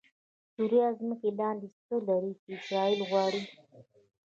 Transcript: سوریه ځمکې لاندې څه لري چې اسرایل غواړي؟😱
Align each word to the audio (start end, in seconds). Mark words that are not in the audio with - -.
سوریه 0.53 0.87
ځمکې 0.99 1.29
لاندې 1.39 1.67
څه 1.85 1.95
لري 2.07 2.31
چې 2.41 2.47
اسرایل 2.57 2.99
غواړي؟😱 3.09 3.43